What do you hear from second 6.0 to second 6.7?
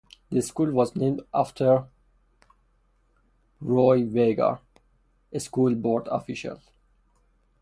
official.